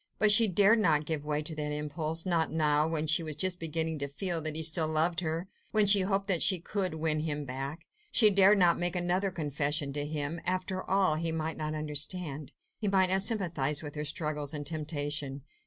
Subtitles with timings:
[0.17, 2.25] But she dared not give way to that impulse...
[2.25, 5.85] not now, when she was just beginning to feel that he still loved her, when
[5.85, 7.85] she hoped that she could win him back.
[8.11, 10.41] She dared not make another confession to him.
[10.43, 15.43] After all, he might not understand; he might not sympathise with her struggles and temptation.